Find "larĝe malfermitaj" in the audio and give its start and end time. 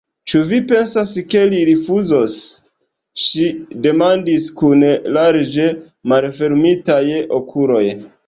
5.19-7.05